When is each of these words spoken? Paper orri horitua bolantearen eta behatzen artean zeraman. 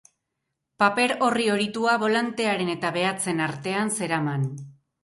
Paper 0.83 1.13
orri 1.27 1.45
horitua 1.57 1.93
bolantearen 2.05 2.75
eta 2.79 2.95
behatzen 2.99 3.47
artean 3.51 3.97
zeraman. 4.03 4.53